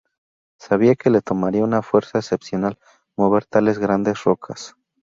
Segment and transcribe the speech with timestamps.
[0.59, 2.79] Sabía que le tomaría una fuerza excepcional
[3.15, 4.75] mover tales grandes rocas.